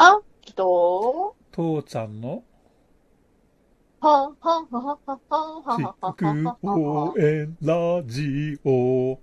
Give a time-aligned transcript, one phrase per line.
[0.00, 2.44] あ、きと、父ちゃんの？
[4.00, 9.18] はんはんはんはんはんはんはんはんははん応援ラジオ。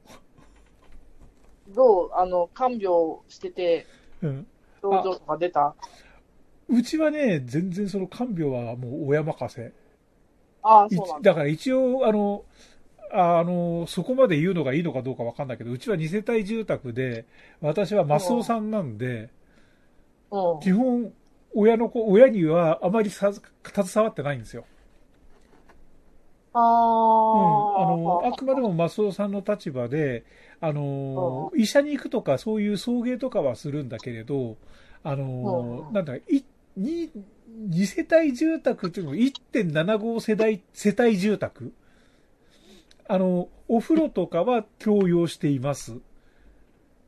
[1.70, 2.94] どうあの、看病
[3.30, 3.88] してて、
[4.22, 4.48] うん。
[4.82, 5.74] 症状とか出た
[6.68, 9.72] うちはね、全然その看病はもう親任せ。
[10.62, 11.32] ああ、いそうなんだ。
[11.32, 12.44] だから一応、あの、
[13.14, 17.24] あの、そこまで言うのがいいのかどうかわかんないけど、うちは二世帯住宅で、
[17.62, 19.30] 私はマスオさんなんで、うん。
[20.60, 21.14] 基本、
[21.54, 24.68] 親の子、親にはあまりさ携わってないんですよ。
[26.54, 26.60] あ
[27.34, 30.26] うん、ああ、の、あくまでもマスオさんの立場で、
[30.62, 34.58] あの、医者に行くとか、そういう送迎とかはするんだけれど、
[35.04, 35.94] あのう、ん。
[35.94, 36.46] なんだ、い、
[36.78, 37.12] に、
[37.48, 41.74] 二世帯住宅っていうの1.75世代、世帯住宅。
[43.08, 46.00] あの、お風呂とかは共用しています。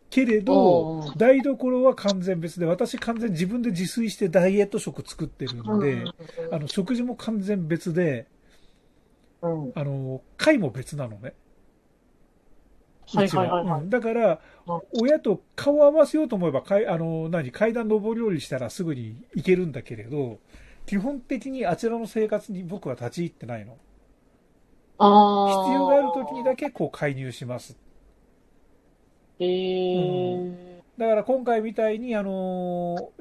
[0.09, 6.03] けれうどん、台所は完全別で、私完全自分で自炊してダイエット食作ってるんで、
[6.51, 8.27] あの、食事も完全別で。
[9.41, 11.33] あの、階も別なのね。
[13.13, 20.39] はいははいはいはいうんだからうん、親と顔を合わせようと思えば、かいあの、何、階段上り下りしたらすぐに行けるんだけれど、
[20.85, 23.77] 基本的にあちらの生活に僕は立ち入ってないの。
[24.97, 25.65] ああ。
[25.65, 27.77] 必要がある時にだけこう介入します。
[29.39, 30.77] へえ。
[30.97, 33.11] だから今回みたいに、あの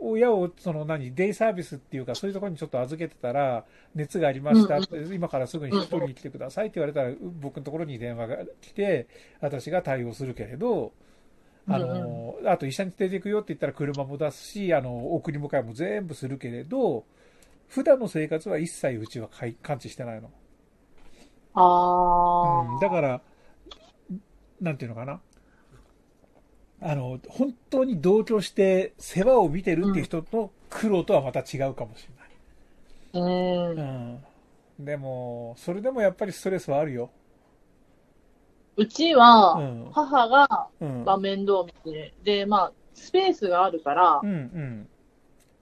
[0.00, 9.06] 親を、その何、デイサービスっていうか、そういうところにちょっと預けてたら、熱がありましたって、今からすぐに取りに来てくださいって言われたら、僕のところに電話が来て、
[9.40, 10.92] 私が対応するけれど、
[11.68, 17.04] あのーあと医者に連れて行くよって言ったら車も出すし、あの、送り迎えも全部するけれど、
[17.68, 19.28] 普段の生活は一切うちは
[19.62, 20.30] 感知してないの。
[21.54, 22.72] ああ。
[22.72, 23.20] うん、だから、
[24.60, 25.20] なんていうのかな。
[26.80, 32.06] あの、本当に同居して世話を見てるっていう人の苦労とはまた違うかもし
[33.12, 33.76] うん。
[33.76, 34.22] れない。
[34.78, 34.84] うん。
[34.86, 37.10] でも、それでもやっぱりストレスはあるよ。
[38.76, 39.14] うち
[39.54, 39.86] うは、ん。
[39.90, 41.04] 母が、うん。
[41.04, 44.88] まあ、面倒見て、で、まあ、スペースがあるからう、んうん。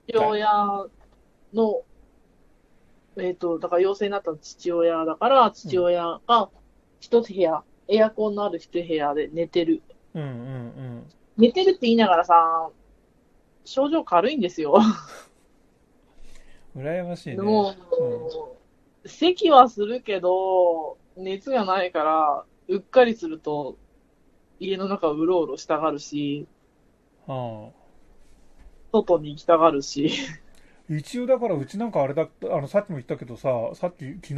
[0.07, 0.89] 父親
[1.53, 1.85] の、
[3.17, 6.51] えっと、だから陽性になったの父親だから、父親が
[6.99, 9.83] 一部屋、エアコンのある一部屋で寝てる。
[10.15, 11.05] うんうん
[11.37, 12.69] 寝てるって言いながらさ、
[13.65, 14.79] 症状軽いんですよ。
[16.75, 16.81] うん。
[16.81, 17.37] 羨ましいね。
[17.37, 17.75] もう、
[19.07, 23.77] 咳はするけど、熱がないから、うっかりすると、
[24.61, 26.47] 家の中をうろうろしたがるし、
[27.27, 27.71] は
[28.93, 30.09] 外に行きたがるし。
[30.89, 34.33] あ、一応だからうちなんかあれだ、あの、さっきも言ったけどさ、さっき、昨日？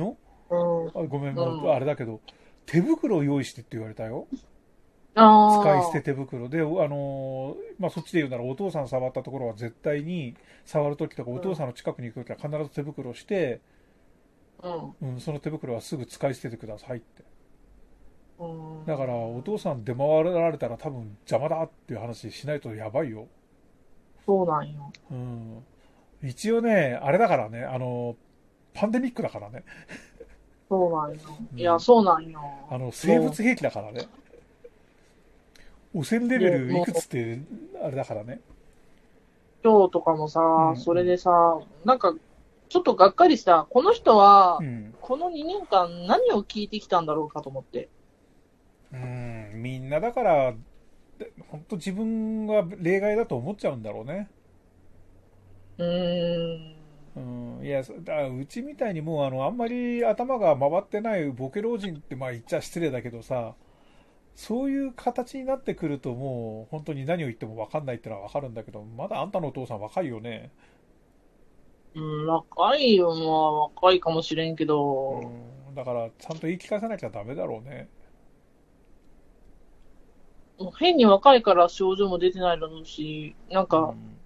[0.50, 0.88] うん。
[0.88, 2.22] あごめん、うんあれだけど、
[2.66, 4.28] 手袋を用意してって言われたよ。
[5.48, 10.36] 使い捨て手袋で、あのーまあ、そっちで言うならお父さん触ったところは絶対に
[10.66, 13.62] 触るときとかお父さんの近くに行くときは必ず手袋をして、
[14.64, 14.96] うん。
[15.14, 17.24] うん、その手袋はすぐ使い捨ててくださいって。
[18.40, 18.46] う
[18.84, 18.86] ん。
[18.86, 23.28] だからお父さん出回られたら多分邪魔だっていう話しないとやばいよ。
[24.26, 24.92] そうなんよ。
[25.12, 25.64] うん。
[26.24, 28.16] 一応ね、あれだからね、あの、
[28.74, 29.64] パンデミックだからね。
[30.70, 31.20] そうなんよ。
[31.52, 32.42] うんいや、そうなんよ。
[32.70, 34.08] あの、生物兵器だからね。
[35.94, 37.40] 汚染レベルいくつって、
[37.82, 38.42] あれだからね。
[39.64, 42.14] 今日とかもさ、うんそれでさ、なんか、
[42.70, 43.66] ちょっとがっかりした。
[43.70, 44.94] この人はう、ん。
[45.02, 47.90] この2年間何を聞いてきたんだろうかと思って。
[48.92, 50.54] うん、みんなだから、
[51.50, 54.30] 本当自分が例外だと思っちゃうんだろうね。
[55.78, 56.78] うーん。
[57.16, 63.56] うん、いや、うちみたいにもうあの、あんまり頭が回ってないボケ老人ってまあ言っちゃ失礼だけどさ、
[64.38, 70.52] そういう形になってくるともう本当に何を言っても分かんないってのは分かるんだけど、まだあんたのお父さん若いよね。
[71.96, 74.66] うん、若いよ、まあ、若いかもしれんけ
[75.10, 75.36] うど、
[75.72, 77.90] ん、だからちゃんと言い聞かせなきゃダメだろうね。
[80.78, 84.18] 変に若いから症状も出てないだろうし、なんうか、ん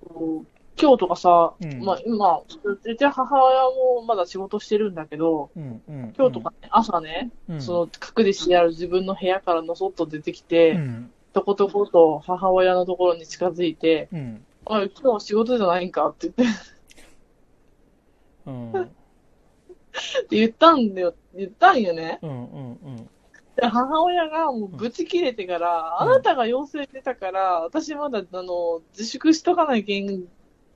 [0.00, 1.84] こう今日とかさ、うん。
[1.84, 7.62] まあ今、うちは母親もまだ仕事してるんだけど、うんうん今日とかね、朝ね、うん。
[7.62, 7.82] その
[8.18, 11.12] 隠れしてある自分の部屋からのそっと出てきて、うん。
[11.32, 14.44] とことこと母親のところに近づいて、うん。
[14.64, 16.58] おい、今日仕事じゃないんかって言って、
[18.46, 18.72] うん。
[18.82, 18.84] っ
[20.28, 22.18] て言ったんだよ、言ったんよね。
[22.22, 23.10] うんうんうん。
[23.54, 26.08] で母親がもうブチ切れてから、うん。
[26.10, 30.24] あなたが陽性出たから、私まだ、あの、自粛しとかないけん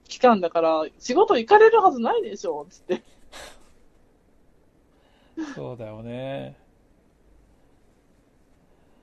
[0.09, 3.03] 期間だから、仕事行かれるはずないでしょ、つって。
[5.55, 6.57] そうだよね。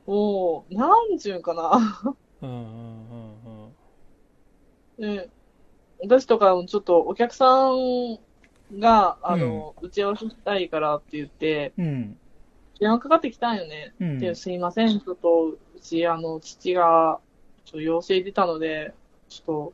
[0.06, 2.18] もう、なんちゅうんかな。
[2.42, 3.10] うんうん
[4.98, 5.16] うんうん。
[5.18, 5.32] うん。
[6.02, 8.20] 私とか、ちょっとお客さん
[8.80, 12.20] が、あの、打ち合わせしたいからって言って、うん。
[12.80, 13.94] 電話かかってきたんよね。
[14.00, 14.20] うん。
[14.20, 17.22] で、すいません、ちょっと、うち、あの、父が、
[17.66, 18.94] ちょっと陽性出たので、
[19.30, 19.74] ちょっ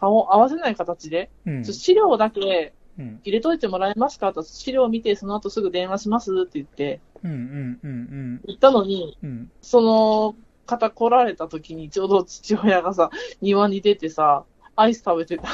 [0.00, 3.20] 顔を合わせない形で、うん資料だけうん。
[3.22, 7.00] 入れといてもらえますかと、資料を見て、その後すぐ電話しますって言って。
[7.22, 9.50] 言ったのに、うん。
[9.62, 10.34] その
[10.66, 13.10] 方来られた時に、ちょうど父親がさ、
[13.40, 14.44] 庭に出てさ、
[14.76, 15.48] アイス食べてた。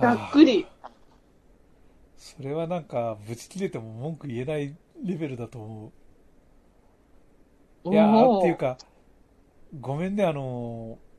[0.00, 0.66] がっくり。
[2.16, 5.92] それはなんか、ぶち切れても文句言えないレベルだと思
[7.84, 7.92] う。
[7.92, 8.78] いやー、もっていうか、
[9.80, 11.12] ごめんね、あのー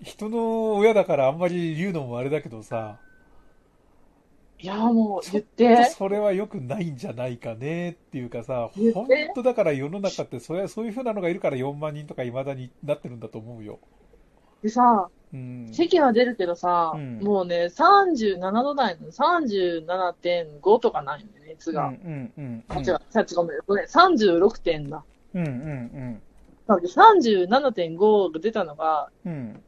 [0.00, 3.00] 人の親だからあんまり言うのもあれだけどさ、
[4.60, 5.84] いや、もう、言って。
[5.84, 13.78] それは良くないんじゃないかねっていうかさ、本当だから世の中ってそれそういう風なのがいるから4万人とか未だになってるんだと思うよ。
[14.62, 15.68] でさ、うん。
[15.72, 21.88] 席は出るけどさ、うんもうね、37度台の37.5とかないよね、熱が。
[21.88, 25.04] うんうんうんあ、違う、違う、ごめん、ごめん、36点だ。
[25.34, 26.22] うんうん
[26.68, 29.32] なんで37.5が出たのが、うん。
[29.32, 29.62] うん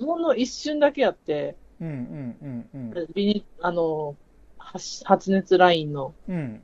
[0.00, 4.14] ほんの一瞬だけやって、うんうんうんビニあの、
[4.56, 6.62] 発発熱ラインの、うん。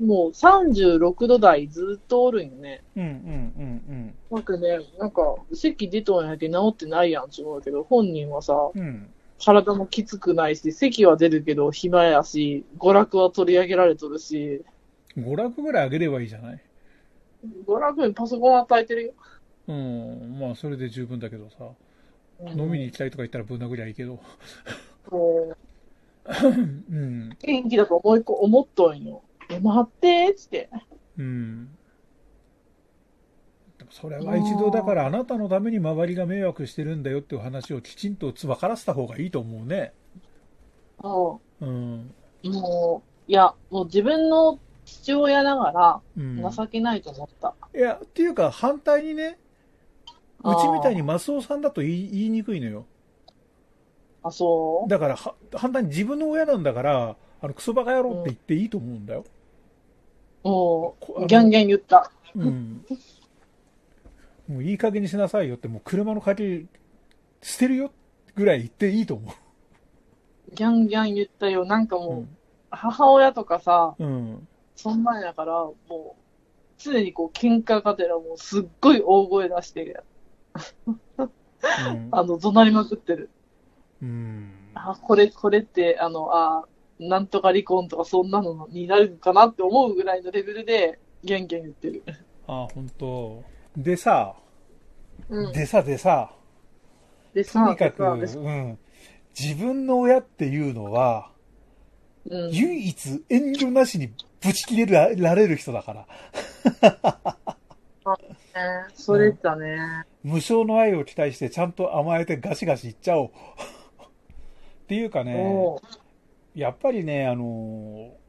[0.00, 2.82] もう36度台ずっとおるんよね。
[2.96, 8.80] うんうんうんなんかね、なんか、咳出とんやけど治ってないやんって思うけど、本人はさ、うん。
[8.80, 9.10] うん
[9.42, 14.62] 体もきつくないし、咳は出るけど暇やし、娯楽は取り上げられとるし、
[15.16, 16.60] 娯楽ぐらいあげればいいじゃない？
[18.14, 19.12] パソコン与えてるよ。
[19.68, 21.64] うん、まあそれで十分だけどさ、
[22.40, 24.18] うん飲みに行きたいとか言ったらぶん殴りゃいいけど。
[25.10, 25.56] もう
[26.90, 29.22] うん、元気だと思いこ、思っとんよ。
[29.50, 30.70] え、待ってーっつって。
[31.18, 31.76] うん。
[33.90, 39.92] それは一度だからあなたのために周りが迷惑してるんだよっていう話をきちんと分からせた方がいいと思うね。
[40.98, 42.14] もうん。
[42.44, 44.58] う、もう、いや、もう自分の
[44.90, 47.54] 父親ながうん、ら情けないと思った。
[47.74, 49.38] いや、っていうか反対にね、
[50.42, 52.86] うちみたいにマスオさんだと言い言いにくいのよ。
[54.22, 54.88] あ、そう？
[54.88, 59.24] だからは、反対に自分の親なんだから、あの、クソバカ野郎って言っていいと思うんだよ。
[60.42, 62.10] もう、こあのギャンギャン言った。
[62.34, 62.84] うん。
[64.48, 66.66] もういい加減にしなさいよって、もう車の鍵
[67.40, 67.92] 捨てるよ
[68.34, 69.32] ぐらい言っていいと思
[70.54, 71.64] ギャンギャン言ったよ。
[71.64, 72.00] なんかう。
[72.00, 72.26] もう、
[72.70, 74.48] 母親とかさ、うん。
[74.80, 76.14] そんなんやから、もう、
[76.78, 80.02] 常にこう、喧嘩がてら、もう、すっごい大声出して、
[80.86, 82.08] うん。
[82.12, 83.30] あの、怒鳴りまくってる。
[84.02, 84.52] うん。
[84.74, 86.64] あ、これ、これって、あの、あ、
[86.98, 92.02] なんとか離婚とかそんなのになるかなって思うぐらいのレベルで、ギャンギャン言ってる。
[92.46, 93.42] あ、本当。
[93.76, 94.34] でさ、
[95.28, 95.52] うん。
[95.52, 96.32] でさ、でさ、
[97.34, 98.78] でさ、とにかく、でさうん。
[99.38, 101.29] 自分の親っていうのは、
[102.28, 102.50] うん。
[102.50, 106.06] 唯一遠慮なしにぶち切れらられる人だから。
[108.06, 110.04] ねそれだね。
[110.22, 113.28] 無償の愛を期待してちゃんと甘えてガシガシいっちゃおう。
[113.28, 113.32] っ
[114.88, 115.76] ていうかね、
[116.54, 118.20] やっぱりね、あのー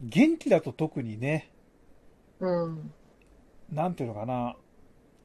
[0.00, 1.50] 元気だと特にね、
[2.40, 2.92] うん。
[3.72, 4.56] なんていうのかな、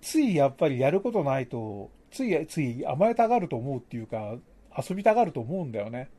[0.01, 4.35] ついやっぱりやることないと、ついつい甘えたがると思うっていうか、
[4.77, 6.09] 遊びたがると思うんだよね。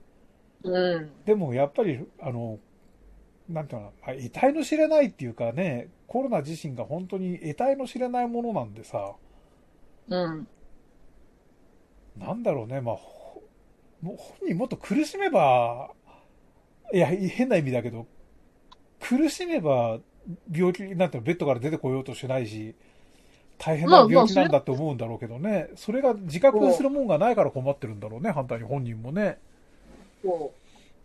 [0.65, 1.11] うん。
[1.25, 2.59] でもやっぱり、あの、
[3.49, 9.15] なんていうのかな、まあ得体の知れないっていうかね、コロナ自身が本当に得体の知れないものなんでさ、
[10.09, 10.47] うん。
[12.17, 13.43] なんだろうね、まあ、ほ
[14.03, 15.93] もう本人もっと苦しめば、
[16.93, 18.07] いや、変な意味だけど、
[19.01, 20.01] 苦しめば
[20.51, 22.75] 病気、なんてベッドから出てこようとしないし、
[23.59, 29.39] 大変な病気なんだって思うんだろうけどね、それが自覚するもんがないから困ってるんだろうね、反対に本人もね。
[30.23, 30.53] そ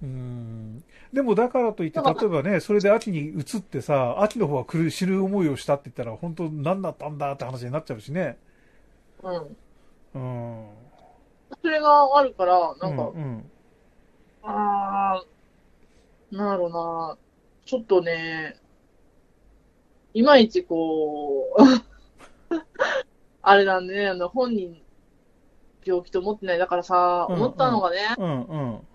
[0.01, 0.83] ううん。
[1.11, 8.37] でもだからといって、例えばね、それで秋に移ってさ、秋の方は苦死ぬ思いをしたって言ったら、本当何だったんだって話になっちゃうしね。
[9.23, 9.29] う。
[9.29, 9.47] うん。
[10.13, 10.67] うん。
[11.61, 13.51] それがあるから、なんか、うんうん
[14.49, 17.17] あー、なんだろうな、
[17.65, 18.55] ちょっとね、
[20.13, 21.61] いまいちこう、
[23.41, 24.81] あれだね、あの、本人、
[25.83, 26.57] 病気と思ってない。
[26.57, 28.87] だからさ、うん思ったのがね、うんうん。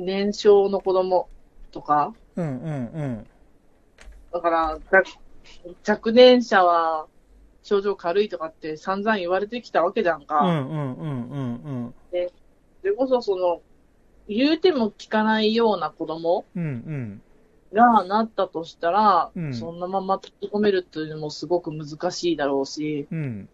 [0.00, 1.28] 年少の子供
[1.72, 3.26] とか、うんうんうん。
[4.32, 5.02] だから、若
[5.86, 7.06] 若年者は
[7.62, 10.42] 症状軽いとかって散々言われてきたわけじゃんうか。
[10.42, 11.36] んうんうんう
[11.86, 11.94] ん
[12.82, 13.60] それこそその、
[14.26, 16.64] 言うても聞かないような子供うん。
[16.64, 17.22] うん
[17.72, 23.48] がなったとしたら、うんそんなまま閉じ込めるっていうのもすごく難しいだろうし、うん。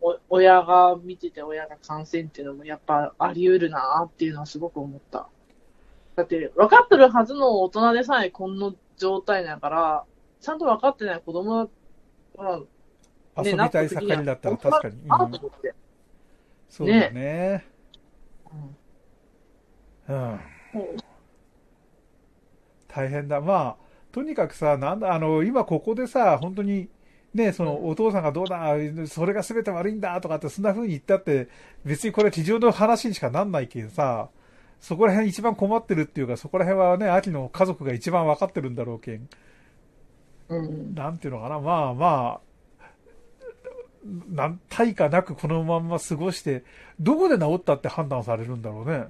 [0.00, 5.28] お親が見てて親が感染っていうのもやっぱあり得るなっていうのはすごく思った。
[6.16, 10.04] だって分かってるはずの大人でさえこんな状態だから、
[10.40, 11.70] ちゃんと分かってない子供
[12.36, 12.64] は、ね
[13.36, 14.96] 遊びたい盛りだったら確かに。
[15.08, 15.74] あうんと思って。
[16.68, 17.64] そうだね。
[18.52, 18.76] うん
[20.08, 20.40] うん。
[22.88, 23.40] 大変だ。
[23.40, 23.76] まあ、
[24.10, 26.88] とにかくさ、なんだ、あの、今ここでさ、本当に、
[27.38, 28.74] ね、その、お父さんがどうだ、
[29.06, 31.48] それが全て悪いんだとかって、そんな風に言ったって、
[31.84, 34.28] 別にこれは地上の話にしかなんないけどさ、
[34.80, 39.28] そこら辺一番困ってるっていうか、そこら辺はね、秋の家族が一番分かってるんだろうけん。
[40.48, 40.94] うん。
[40.94, 42.40] なんていうのかな、まあまあ、
[44.30, 46.64] なん、対価なくこのまんま過ごして、
[47.00, 49.08] どこで治ったって判断されるんだろうね。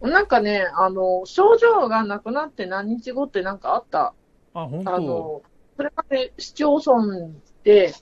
[0.00, 4.12] なんかね、あの、症状がなくなって何日後ってなんかあった。
[4.54, 4.94] あ、本当？
[4.94, 5.42] あの、
[5.76, 7.30] それまで市町村
[7.62, 7.92] で、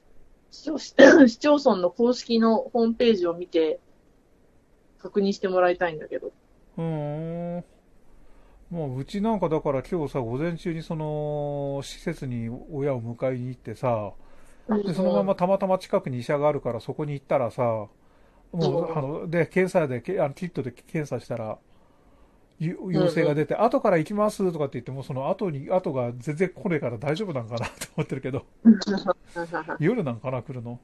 [0.50, 3.80] 市町市町村の公式のホームページを見て、
[4.98, 6.32] 確認してもらいたいんだけど。
[6.78, 7.64] うーん。
[8.70, 14.12] もううちなんかだから今日さ、午前中にその、施設に親を迎えに行ってさ、
[14.68, 17.90] で、そのままたまたま近くに医者があるからそこに行ったらさ、も
[18.52, 21.58] う、うんあの、で、検査で、けあのキットで検査したら、
[22.58, 28.44] ゆ陽性が出て、後から行きますとかって言っても、その後に、後が全然来ねえから大丈夫なんかなと思ってるけど、
[29.80, 30.78] 夜なんかな、来るの？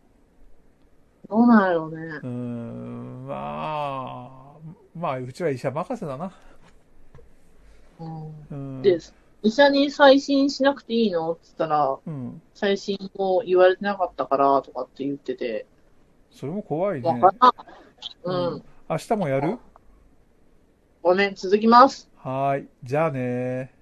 [1.29, 2.07] どうなんやろうね。
[2.07, 4.59] うーん、まあ、
[4.97, 6.33] まあ、うちは医者任せだな。
[8.01, 8.83] うんうん。
[8.83, 8.99] で、
[9.43, 12.43] 医者に再診しなくていいのって言ったら、うん。
[12.55, 15.67] 再診も言われてなかったからとかって言ってて、
[16.31, 17.09] それも怖いね。
[17.09, 17.53] わからん。
[18.25, 18.65] ううんん。
[18.89, 19.59] 明日もやる？
[21.03, 22.11] ごめん、続きます。
[22.17, 22.69] はい。
[22.85, 23.80] じゃあね。